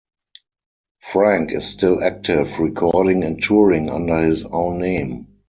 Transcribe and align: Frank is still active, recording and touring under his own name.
Frank 1.01 1.51
is 1.51 1.67
still 1.67 2.03
active, 2.03 2.57
recording 2.59 3.23
and 3.23 3.39
touring 3.39 3.91
under 3.91 4.17
his 4.23 4.43
own 4.45 4.79
name. 4.79 5.27